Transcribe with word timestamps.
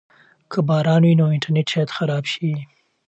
که 0.51 0.59
باران 0.67 1.01
وي 1.05 1.13
نو 1.19 1.25
انټرنیټ 1.35 1.67
شاید 1.73 1.89
خراب 1.97 2.23
شي. 2.33 2.51